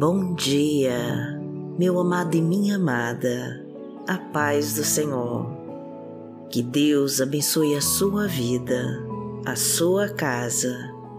[0.00, 1.38] Bom dia,
[1.78, 3.62] meu amado e minha amada,
[4.08, 5.46] a paz do Senhor.
[6.48, 8.82] Que Deus abençoe a sua vida,
[9.44, 10.74] a sua casa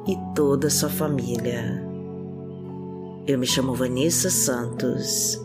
[0.08, 1.88] e toda a sua família.
[3.28, 5.40] Eu me chamo Vanessa Santos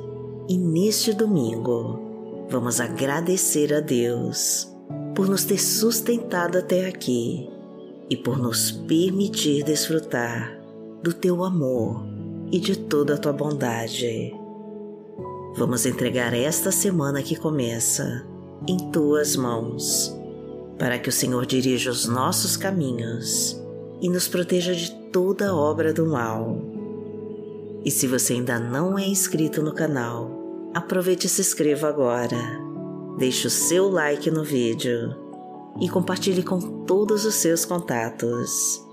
[0.48, 2.00] e neste domingo
[2.48, 4.75] vamos agradecer a Deus
[5.14, 7.50] por nos ter sustentado até aqui
[8.09, 10.59] e por nos permitir desfrutar
[11.03, 12.15] do teu amor
[12.50, 14.35] e de toda a tua bondade.
[15.57, 18.27] Vamos entregar esta semana que começa
[18.68, 20.14] em tuas mãos,
[20.79, 23.61] para que o Senhor dirija os nossos caminhos
[24.01, 26.59] e nos proteja de toda obra do mal.
[27.85, 30.31] E se você ainda não é inscrito no canal,
[30.75, 32.37] aproveite e se inscreva agora.
[33.19, 35.17] Deixe o seu like no vídeo
[35.81, 38.85] e compartilhe com todos os seus contatos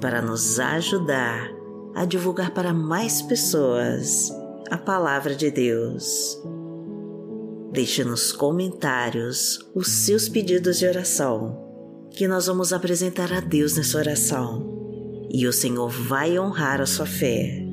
[0.00, 1.55] para nos ajudar
[1.96, 4.30] a divulgar para mais pessoas
[4.70, 6.38] a palavra de Deus.
[7.72, 11.58] Deixe nos comentários os seus pedidos de oração,
[12.10, 17.06] que nós vamos apresentar a Deus nessa oração e o Senhor vai honrar a sua
[17.06, 17.64] fé.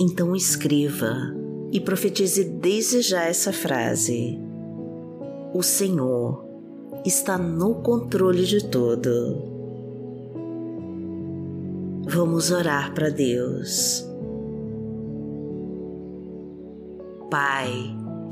[0.00, 1.34] Então escreva
[1.72, 4.38] e profetize desde já essa frase:
[5.52, 6.44] O Senhor
[7.04, 9.49] está no controle de tudo
[12.12, 14.04] Vamos orar para Deus.
[17.30, 17.70] Pai,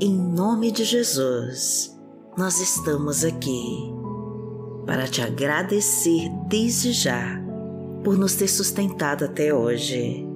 [0.01, 1.97] em nome de Jesus,
[2.37, 3.89] nós estamos aqui
[4.85, 7.41] para te agradecer desde já
[8.03, 10.27] por nos ter sustentado até hoje.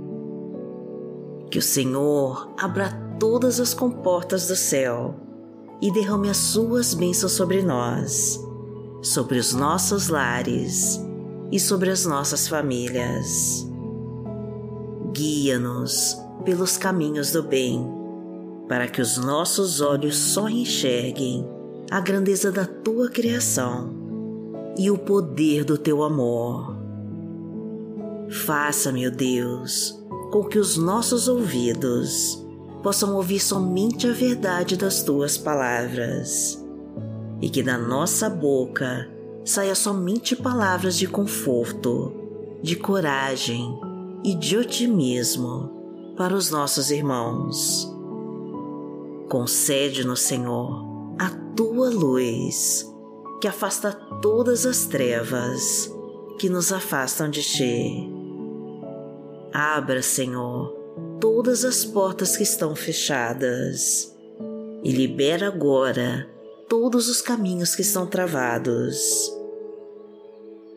[1.52, 5.16] Que o Senhor abra todas as comportas do céu
[5.82, 8.40] e derrame as suas bênçãos sobre nós,
[9.02, 10.98] sobre os nossos lares
[11.54, 13.70] e sobre as nossas famílias.
[15.14, 17.88] Guia-nos pelos caminhos do bem,
[18.68, 21.48] para que os nossos olhos só enxerguem
[21.92, 23.94] a grandeza da tua criação
[24.80, 26.76] e o poder do teu amor.
[28.32, 32.44] Faça, meu Deus, com que os nossos ouvidos
[32.82, 36.60] possam ouvir somente a verdade das tuas palavras
[37.40, 39.13] e que da nossa boca
[39.46, 42.14] saia somente palavras de conforto,
[42.62, 43.78] de coragem
[44.24, 47.92] e de otimismo para os nossos irmãos.
[49.30, 50.86] Concede-nos, Senhor,
[51.20, 52.90] a tua luz,
[53.42, 55.92] que afasta todas as trevas
[56.40, 58.10] que nos afastam de ti.
[59.52, 60.74] Abra, Senhor,
[61.20, 64.14] todas as portas que estão fechadas
[64.84, 66.30] e libera agora
[66.70, 69.33] todos os caminhos que estão travados.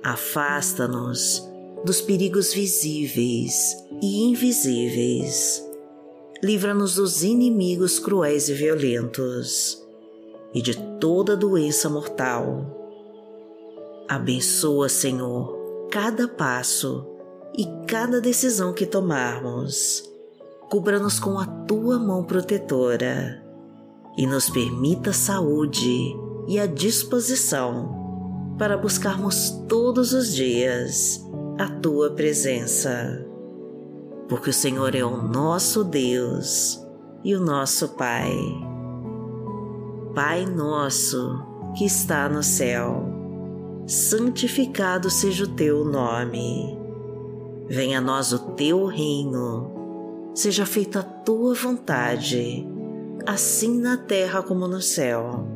[0.07, 1.45] Afasta-nos
[1.85, 5.61] dos perigos visíveis e invisíveis.
[6.41, 9.85] Livra-nos dos inimigos cruéis e violentos
[10.55, 12.65] e de toda doença mortal.
[14.09, 17.05] Abençoa, Senhor, cada passo
[17.59, 20.09] e cada decisão que tomarmos.
[20.71, 23.45] Cubra-nos com a tua mão protetora
[24.17, 26.15] e nos permita saúde
[26.47, 28.06] e a disposição
[28.59, 31.25] para buscarmos todos os dias
[31.59, 33.25] a tua presença.
[34.29, 36.83] Porque o Senhor é o nosso Deus
[37.23, 38.33] e o nosso Pai.
[40.15, 41.43] Pai nosso
[41.77, 43.05] que está no céu,
[43.87, 46.79] santificado seja o teu nome.
[47.69, 52.67] Venha a nós o teu reino, seja feita a tua vontade
[53.27, 55.56] assim na terra como no céu.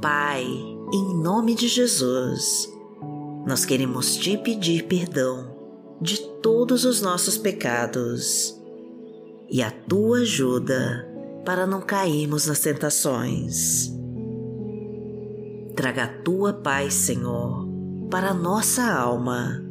[0.00, 0.44] Pai,
[0.92, 2.70] em nome de Jesus,
[3.46, 5.56] nós queremos te pedir perdão
[6.02, 8.54] de todos os nossos pecados
[9.48, 11.08] e a tua ajuda
[11.46, 13.90] para não cairmos nas tentações.
[15.74, 17.66] Traga a tua paz, Senhor,
[18.10, 19.64] para a nossa alma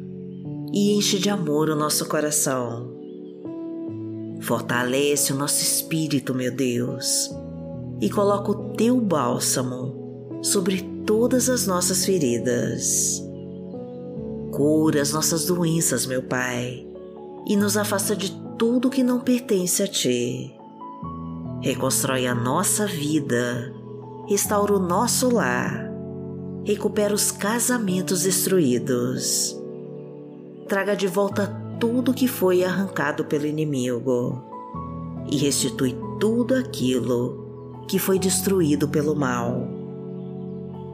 [0.73, 2.95] e enche de amor o nosso coração.
[4.41, 7.29] Fortalece o nosso espírito, meu Deus,
[8.01, 9.94] e coloca o teu bálsamo
[10.45, 13.19] sobre todas as nossas feridas.
[14.51, 16.85] Cura as nossas doenças, meu Pai,
[17.47, 20.55] e nos afasta de tudo que não pertence a Ti.
[21.61, 23.73] Reconstrói a nossa vida,
[24.27, 25.91] restaura o nosso lar,
[26.63, 29.59] recupera os casamentos destruídos,
[30.67, 31.47] traga de volta
[31.79, 34.43] tudo que foi arrancado pelo inimigo
[35.29, 39.74] e restitui tudo aquilo que foi destruído pelo mal.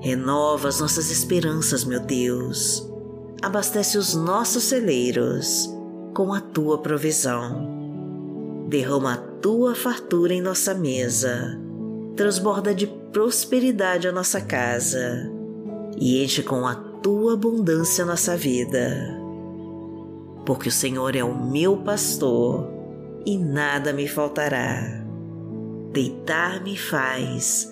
[0.02, 2.92] Renova as nossas esperanças, meu Deus.
[3.40, 5.70] Abastece os nossos celeiros
[6.16, 8.66] com a tua provisão.
[8.68, 11.56] Derrama a tua fartura em nossa mesa,
[12.16, 15.32] transborda de prosperidade a nossa casa
[15.96, 19.16] e enche com a tua abundância a nossa vida.
[20.48, 22.68] Porque o Senhor é o meu pastor
[23.24, 24.82] e nada me faltará.
[25.92, 27.72] Deitar-me faz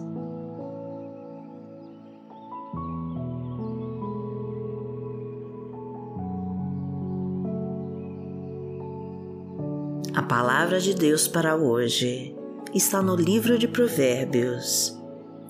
[10.31, 12.33] Palavra de Deus para hoje
[12.73, 14.97] está no livro de Provérbios,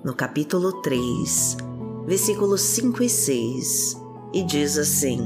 [0.04, 1.57] no capítulo 3,
[2.07, 4.01] versículos 5 e 6,
[4.33, 5.19] e diz assim: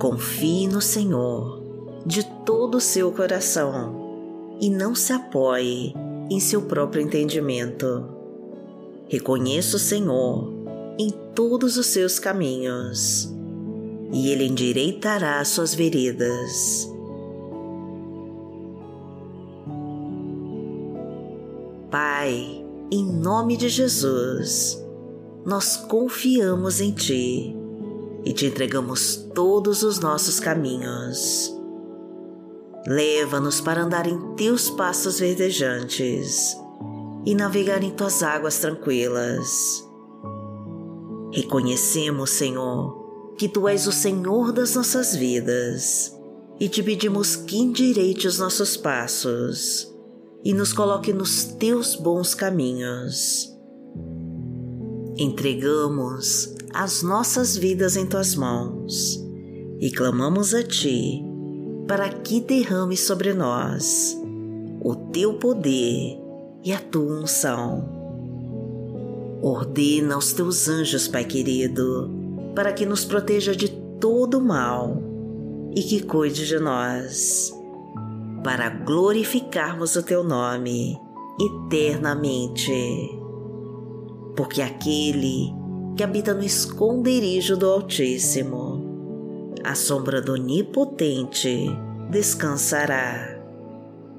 [0.00, 1.62] Confie no Senhor
[2.04, 5.94] de todo o seu coração e não se apoie
[6.28, 8.04] em seu próprio entendimento.
[9.08, 10.52] Reconheça o Senhor
[10.98, 13.38] em todos os seus caminhos
[14.12, 16.90] e Ele endireitará suas veredas.
[21.90, 24.80] Pai, em nome de Jesus,
[25.44, 27.56] nós confiamos em Ti
[28.24, 31.56] e te entregamos todos os nossos caminhos.
[32.86, 36.56] Leva-nos para andar em Teus passos verdejantes
[37.24, 39.86] e navegar em Tuas águas tranquilas.
[41.32, 42.99] Reconhecemos, Senhor,
[43.40, 46.14] que Tu és o Senhor das nossas vidas
[46.60, 49.90] e te pedimos que endireite os nossos passos
[50.44, 53.50] e nos coloque nos teus bons caminhos.
[55.16, 59.18] Entregamos as nossas vidas em tuas mãos
[59.80, 61.24] e clamamos a ti
[61.88, 64.14] para que derrame sobre nós
[64.82, 66.20] o teu poder
[66.62, 67.88] e a tua unção.
[69.40, 72.19] Ordena aos teus anjos, Pai querido,
[72.60, 75.02] para que nos proteja de todo mal
[75.74, 77.50] e que cuide de nós
[78.44, 80.94] para glorificarmos o teu nome
[81.40, 82.70] eternamente.
[84.36, 85.54] Porque aquele
[85.96, 91.66] que habita no esconderijo do Altíssimo, a sombra do Onipotente
[92.10, 93.40] descansará.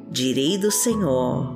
[0.09, 1.53] Direi do Senhor,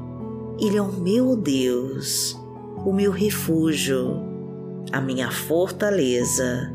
[0.60, 2.39] Ele é o meu Deus,
[2.86, 4.22] o meu refúgio,
[4.92, 6.75] a minha fortaleza,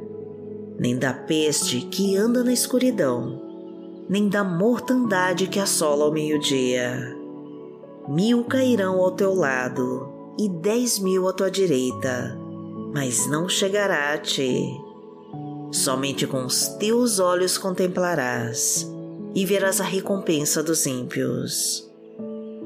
[0.81, 3.49] nem da peste que anda na escuridão
[4.11, 7.15] nem da mortandade que assola ao meio-dia.
[8.09, 12.37] Mil cairão ao teu lado e dez mil à tua direita,
[12.93, 14.67] mas não chegará a ti.
[15.71, 18.85] Somente com os teus olhos contemplarás
[19.33, 21.89] e verás a recompensa dos ímpios.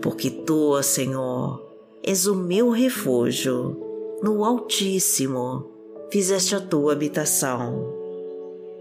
[0.02, 1.64] Porque tu, Senhor,
[2.04, 3.80] és o meu refúgio,
[4.24, 5.70] no Altíssimo
[6.12, 8.05] fizeste a tua habitação.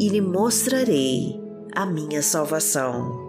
[0.00, 1.40] e lhe mostrarei
[1.72, 3.28] a minha salvação.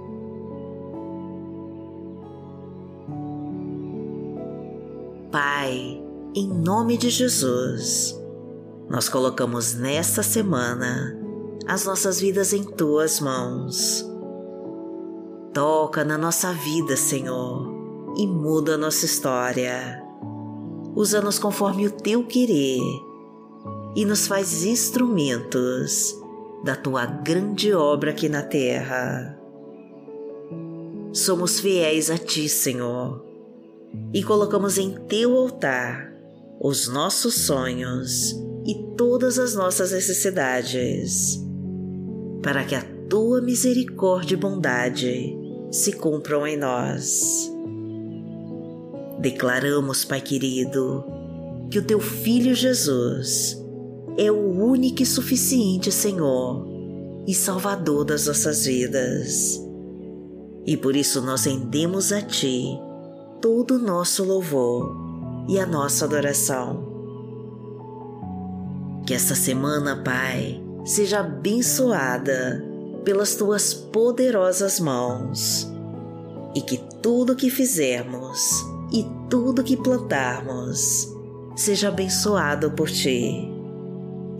[5.31, 6.01] Pai,
[6.33, 8.19] em nome de Jesus,
[8.89, 11.15] nós colocamos nesta semana
[11.67, 14.09] as nossas vidas em tuas mãos
[15.53, 20.01] Toca na nossa vida, Senhor, e muda a nossa história.
[20.95, 22.79] Usa-nos conforme o teu querer
[23.93, 26.20] e nos faz instrumentos
[26.63, 29.37] da tua grande obra aqui na terra.
[31.13, 33.25] Somos fiéis a ti, Senhor,
[34.13, 36.11] e colocamos em teu altar
[36.59, 41.43] os nossos sonhos e todas as nossas necessidades,
[42.41, 45.37] para que a tua misericórdia e bondade
[45.71, 47.51] se cumpram em nós.
[49.19, 51.03] Declaramos, Pai querido,
[51.69, 53.60] que o teu Filho Jesus
[54.23, 56.67] é o único e suficiente Senhor
[57.25, 59.59] e Salvador das nossas vidas.
[60.63, 62.79] E por isso nós rendemos a Ti
[63.41, 64.95] todo o nosso louvor
[65.49, 66.87] e a nossa adoração.
[69.07, 72.63] Que esta semana, Pai, seja abençoada
[73.03, 75.67] pelas tuas poderosas mãos,
[76.53, 78.39] e que tudo que fizermos
[78.93, 81.11] e tudo que plantarmos
[81.55, 83.60] seja abençoado por ti,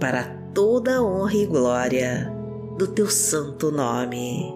[0.02, 2.34] para toda a honra e glória
[2.78, 4.52] do teu santo nome.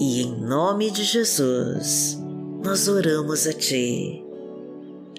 [0.00, 2.20] E em nome de Jesus,
[2.64, 4.24] nós oramos a ti.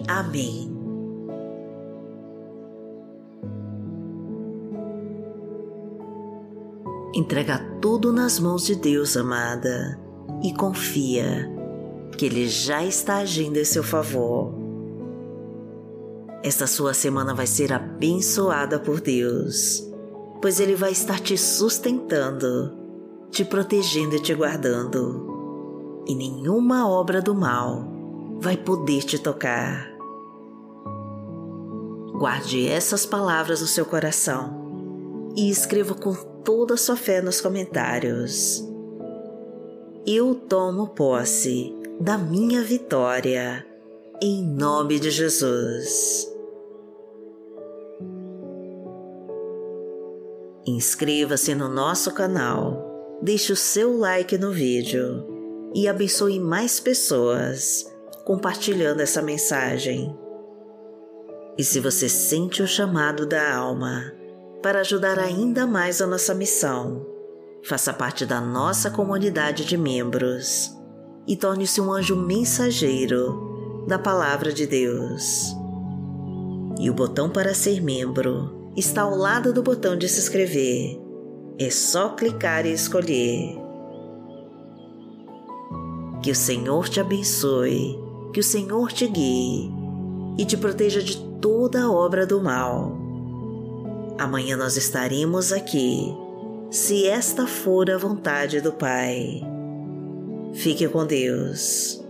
[0.06, 0.70] Amém.
[7.14, 9.98] Entrega tudo nas mãos de Deus, amada,
[10.44, 11.50] e confia
[12.18, 14.54] que Ele já está agindo em seu favor.
[16.42, 19.82] Esta sua semana vai ser abençoada por Deus,
[20.40, 22.72] pois Ele vai estar te sustentando,
[23.30, 27.84] te protegendo e te guardando, e nenhuma obra do mal
[28.38, 29.88] vai poder te tocar.
[32.12, 36.14] Guarde essas palavras no seu coração e escreva com
[36.44, 38.64] toda a sua fé nos comentários.
[40.06, 43.66] Eu tomo posse da minha vitória,
[44.20, 46.26] em nome de Jesus.
[50.66, 57.86] Inscreva-se no nosso canal, deixe o seu like no vídeo e abençoe mais pessoas
[58.24, 60.16] compartilhando essa mensagem.
[61.56, 64.12] E se você sente o chamado da alma,
[64.62, 67.06] para ajudar ainda mais a nossa missão.
[67.62, 70.72] Faça parte da nossa comunidade de membros
[71.26, 73.55] e torne-se um anjo mensageiro
[73.86, 75.56] da Palavra de Deus.
[76.78, 81.00] E o botão para ser membro está ao lado do botão de se inscrever.
[81.58, 83.56] É só clicar e escolher.
[86.22, 87.98] Que o Senhor te abençoe,
[88.32, 89.70] que o Senhor te guie
[90.36, 93.06] e te proteja de toda obra do mal
[94.18, 96.16] Amanhã nós estaremos aqui,
[96.70, 99.42] se esta for a vontade do Pai.
[100.54, 102.02] Fique com Deus.